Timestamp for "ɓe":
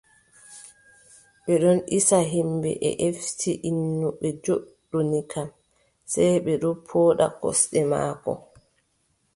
1.43-1.53, 2.81-2.89, 4.19-4.27, 6.45-6.53